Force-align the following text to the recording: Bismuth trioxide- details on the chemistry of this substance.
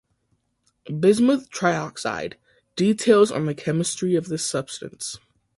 Bismuth 0.99 1.51
trioxide- 1.51 2.33
details 2.75 3.31
on 3.31 3.45
the 3.45 3.53
chemistry 3.53 4.15
of 4.15 4.29
this 4.29 4.43
substance. 4.43 5.19